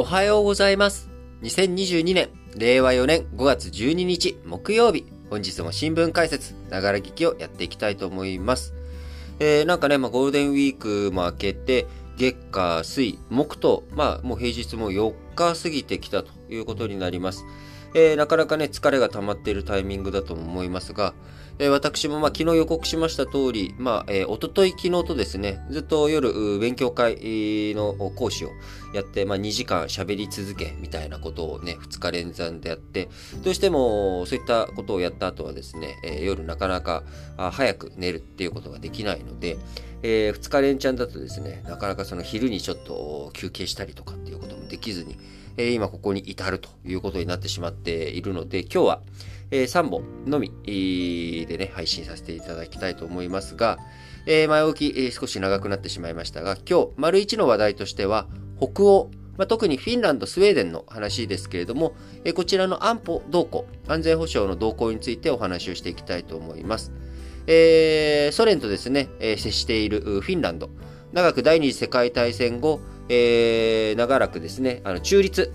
[0.00, 1.10] おはようございます。
[1.42, 8.74] 2022年、令和4年5月12日木曜日、本日も新聞解説、ながら聞きをやっていきたいと思います。
[9.40, 17.44] えー、なんかね、まあ、ゴールデンウィークも明けて、月火水木と、まあ、もう平日も4日過ぎてきたということになります。
[17.92, 21.12] えー、なかなかね、疲れが溜まっているタイミングだと思いますが、
[21.60, 28.50] え、私もまあ昨日予告しました通り、まあ、えー、おととい昨日とですね、ずっと夜勉強会の講師を
[28.94, 33.08] やって、まあ2時間喋り続けみたいなことをね、2日連続でやって、
[33.42, 37.02] どうしてもそういったことをやった後はですね、えー、夜なかなか
[37.36, 39.58] あ早く寝るっていうことができないので、
[40.02, 45.16] えー、2日連チャンだとですね、なかなかその昼にちょっと休憩したりとかっていうこともできずに、
[45.58, 49.02] え、今ここに至るということになってしまっているので、今日は、
[49.50, 53.78] え、3本のみ、でね、配信させていただきたいと思いますが、
[54.26, 58.28] え、前置き、え、少し長くなってしまいましたが、今日、丸一の話題としては、
[58.60, 66.92] 北欧、まあ、特にフィンランド、スウェーデンの話ですけれども、え、こちらの安保動向、安全保障の動向についてお話をしていきたいと思います。
[67.48, 70.70] えー、ソ連とですね、え、接しているフィンランド、
[71.12, 75.52] 長く第二次世界大戦後、えー、長らくですね、あの中立、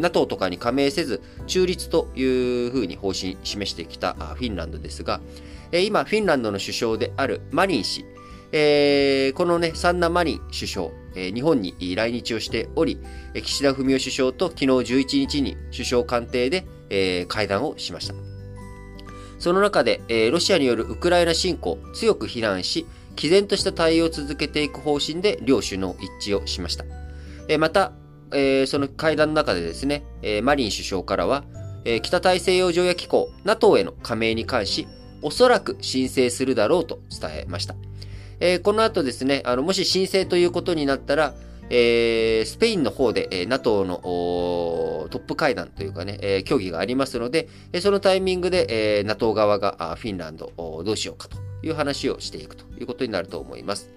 [0.00, 5.20] NATO とかに加盟せず、中立というふうに方針示してきたフィンランドですが、
[5.72, 8.04] えー、今、フィンランドの首相であるマリン氏、
[8.52, 13.00] えー、このね、サンナ・マリン首相、えー、日本に来日をしており、
[13.34, 18.14] 岸田文雄首相と昨日11日に首相官邸で、えー、会談をしました。
[19.38, 22.86] その中で、えー、ロシアによるウクライナ侵攻、強く非難し、
[23.16, 26.84] 毅然とした対応を続けていく方針で両首脳一致をしました。
[27.48, 27.92] え、また、
[28.32, 31.44] えー、その会談の中でですね、えー、マリン首相からは、
[31.84, 34.88] えー、北大西洋条約機構 NATO への加盟に関し、
[35.22, 37.74] おそらく申請するだろうと伝えました。
[38.40, 41.34] え、この後ですね、あの、もし申請ということになったら、
[41.70, 44.00] えー、スペインの方で、えー、NATO の
[45.10, 53.90] トップ会談というかね、えー、協議がありますので、え、そのタイミングで、え、NATO 側がフィンランドをどうしようかという話をしていくということになると思います。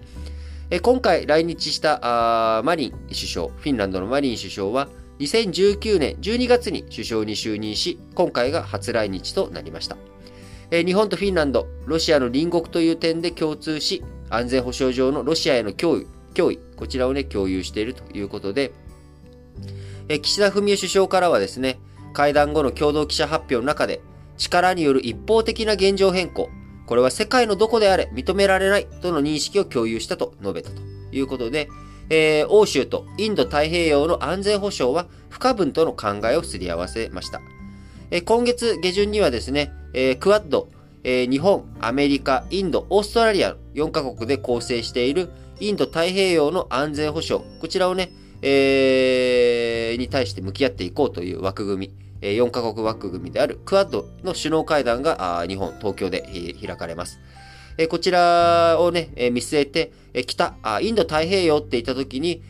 [0.82, 9.96] 今回来日したマリン首相、フィンランドのマリン首相は、2019年12月に首相に就任し、今回が初来日となりました。
[10.70, 18.72] 日本とフィンランド、ロシアの隣国という点で共通し、安全保障上のロシアへの脅威、脅威、こちらをね、共有しているということで、
[20.22, 21.78] 岸田文雄首相からはですね、
[22.12, 24.02] 会談後の共同記者発表の中で、
[24.36, 26.50] 力による一方的な現状変更、
[26.88, 30.80] これは世界のどこであれ認められないとの認識を共有したと述べたと
[31.12, 31.68] いうことで、
[32.08, 37.42] えー、欧州とインド太平洋の安全保障は不可分との考えをすり合わせました。
[38.10, 40.68] えー、今月下旬にはですね、えー、クワッド、
[41.04, 45.28] えー、日本、アメリカ、インド、オーストラリア4カ国で構成している
[45.60, 57.20] インド太平洋の安全保障、こちらをね、えー、に対して向き合っていこうという枠組み、4カ国枠組みであるクアッドの首脳会談が日本、東京で、開かれます。
[57.88, 59.92] こちらをね、見据えて、
[60.26, 62.42] 北、インド太平洋って言った時に、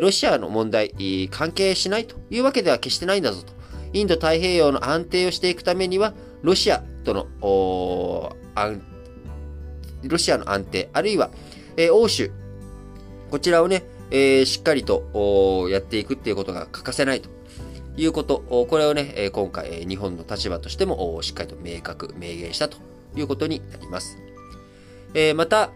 [0.00, 3.54] ロシアの問題、関係しないというわけでは決してないんだぞと。
[3.92, 6.12] インド太平洋の安定をしていくためには、
[6.42, 7.26] ロシアとの、
[10.02, 11.30] ロシアの安定、あるいは、
[11.92, 12.30] 欧州、
[13.30, 13.84] こちらをね、
[14.44, 17.30] しっかりとやっていくっていうことが欠かせないと
[17.96, 22.78] いうこと、これをね、今回日本の立場としてもしっかりと明確、明言したと
[23.16, 24.18] いうことになります。
[25.14, 25.70] えー、また、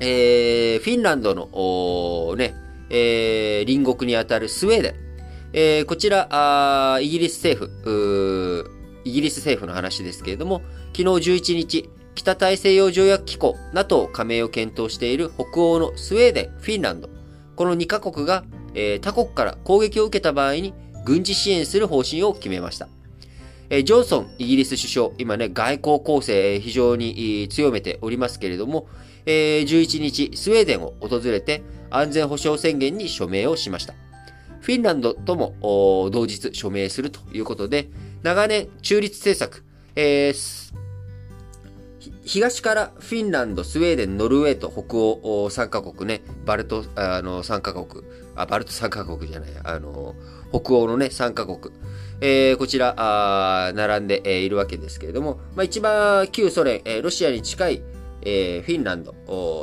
[0.00, 2.54] えー、フィンランドのね、
[2.90, 4.94] えー、隣国にあたるスウェーデン、
[5.52, 8.70] えー、こちら、イギリス政府、
[9.04, 10.60] イギリス政府の話ですけれども、
[10.94, 17.08] 昨日11日、北大西洋条約機構 NATO 加盟を検討している北欧のスウェーデン、フィンランド、
[17.54, 18.44] この2カ国が、
[18.74, 20.74] えー、他国から攻撃を受けた場合に
[21.06, 22.88] 軍事支援する方針を決めました。
[23.70, 28.88] え、ジョンソン、イギリス首相、今ね、外交構成非常に強めておりますけれども、
[29.24, 33.94] え、11日、スウェーデンを訪れて安全保障宣言に署名をしました。
[34.60, 35.54] フィンランドとも
[36.12, 37.88] 同日署名するということで、
[38.24, 39.64] 長年中立政策、
[39.94, 40.65] えー、
[42.26, 50.16] 東からフィンランド、スウェーデン、ノルウェーと北欧3カ国ね、バルト、あの、3カ国、あ、バルト3カ国じゃない、あの、
[50.50, 51.72] 北欧のね、3カ国、
[52.20, 57.82] えー、こちら、あ並んで、えー、いるわけですけれども、まあ、一番旧ソ連、えー、ロシアに近い、
[58.22, 59.14] えー、フィンランド、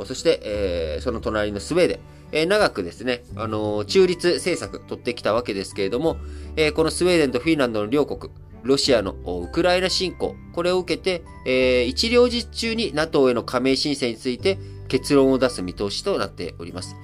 [0.06, 1.98] そして、えー、その隣のスウェーデン、
[2.32, 6.16] えー、長くですね、あの中立政策取ってきたわけですけれども、
[6.56, 8.32] え、このスウェーデンとフィンランドの両国、
[8.64, 14.58] ロシアのウクライナ侵攻、これを受けて、えー、一両日中に NATO への加盟申請について
[14.88, 16.96] 結論を出す見通しとなっております。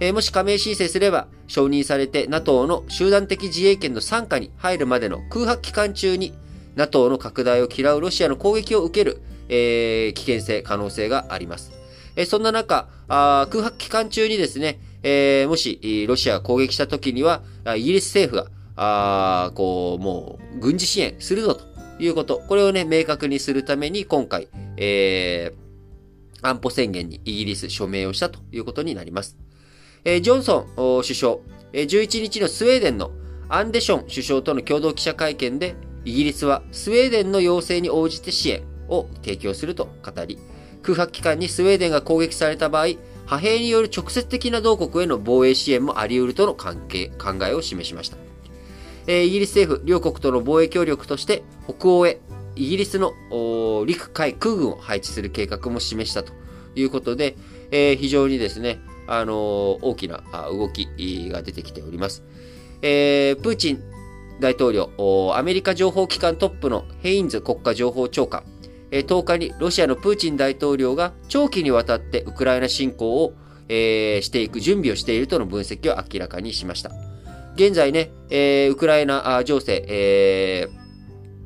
[0.00, 6.32] えー、もし加盟申請すれば、承認されて NATO の集団的自衛権の参加に入るまでの空白期間中に、
[6.74, 11.72] NATO の拡大を嫌うロシアの攻撃を受ける、えー、危険性、可能性があります。
[12.16, 17.42] えー、そんな中あ、空白期間中にですね、えー、もし、ロシアが攻撃した時には、
[17.76, 21.64] イギリス政府が、あこう、もう、軍事支援するぞと
[22.02, 22.42] いうこと。
[22.48, 29.36] これをね、明確にするために、今回、えー、安保宣言にイギリス署名をしたということになります。
[30.04, 31.36] えー、ジョンソン首相、
[31.72, 33.10] えー、11日のスウェーデンの
[33.48, 40.38] アンデション首相との共同記者会見で、イギリスはスウェーデンの要請に応じて支援を提供すると語り、
[40.82, 42.86] 空白期間にスウェーデンが攻撃された場合、
[43.24, 48.23] 派兵による直接的な同国への防衛支援もあり得るとの関係、考えを示しました。
[49.06, 52.20] え、イギリス政府、両国との防衛協力として、北欧へ
[52.56, 53.12] イギリスの
[53.86, 56.32] 陸海空軍を配置する計画も示したと
[56.74, 57.36] いうことで、
[57.70, 59.36] えー、非常にですね、あのー、
[59.82, 60.88] 大きな動き
[61.30, 62.24] が出てきております。
[62.82, 63.82] えー、プーチン
[64.40, 64.90] 大統領、
[65.36, 68.42] アメリカ情報機関トップのヘインズ国家情報長官、
[68.90, 73.34] 10日にロシアのプーチン大統領が長期にわたってウクライナ侵攻を、
[73.68, 76.90] えー、していく準備をしているとの分析を明らかにしました。
[77.54, 80.68] 現在ね、えー、ウクライナ情勢、え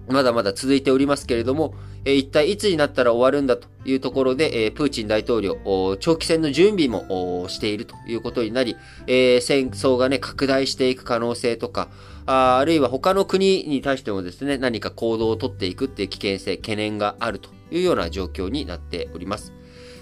[0.08, 1.74] ー、まだまだ続いておりますけれども、
[2.06, 5.58] えー、一体いつになったら終わるんだというところで、えー、プーチン大統領、
[6.00, 8.76] 長期戦の準備もしているということになり、
[9.06, 11.88] えー、戦争がね、拡大していく可能性とか、
[12.24, 19.52] ああるいは他の国に対してもですね、何か行動をとっていくっていう危険性、懸念があるというような状況になっております。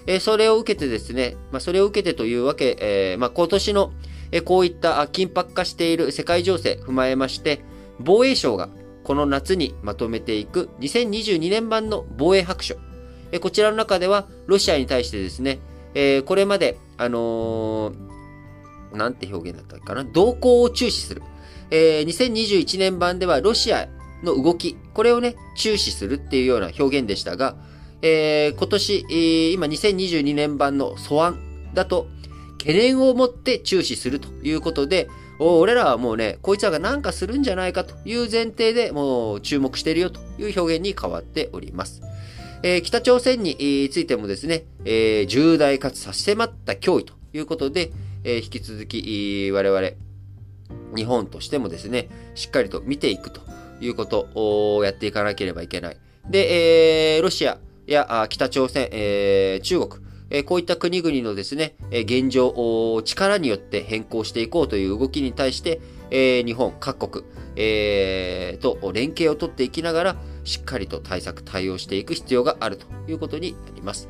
[0.07, 3.91] えー、それを受けてですね、まあ、それを受けてというわけ、えー、まあ、今年の
[4.45, 7.61] こういった緊迫化している世界情勢踏まえまして、
[7.99, 8.69] 防衛省が
[9.03, 12.75] この夏にまとめていく2022年版の防衛白書。
[13.41, 15.59] こちらの中では、ロシアに対してですね、
[16.25, 21.21] これまで、あのー、なんて表現だったかな、動向を注視する。
[21.69, 23.89] えー、2021年版ではロシア
[24.23, 27.55] の動き、これをね、注視するっていうような表現でしたが、
[28.01, 31.39] 今年、えー、今2022年版の素案
[31.73, 32.07] だと、
[32.67, 35.07] 懸念を持って注視するということで、
[35.39, 42.01] 俺らはもうね、こいつらが何かするんじゃないかという前提でもう注目してるよという表現に変わっております。
[42.63, 43.55] えー、北朝鮮に
[43.89, 47.93] ついてもですね、えー、重大かつ差し迫った脅威ということで、
[48.25, 49.91] えー、引き続き我々、
[50.93, 53.39] 日本としてもですね、しっかりと見ていくと
[53.79, 55.97] いうことをやっていかなければいけない。
[56.29, 65.79] で、えー、ロシアや北朝鮮、えー、中国、えこういった国々のですね、え現状を力によって変更していこうという動きに対して、
[66.11, 67.25] え日本各国、
[67.55, 74.09] えー、と連携を取っていきながら、しっかりと対策、対応していく必要があるということになります。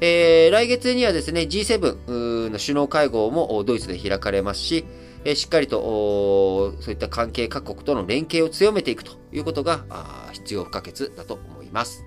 [0.00, 4.84] えー、来月にはですね、G7 の首脳会合もドイツで開かれますし、
[5.24, 9.84] えしっかりとそういった関係各国との連携を強めていくということが
[10.32, 12.04] 必要不可欠だと思います。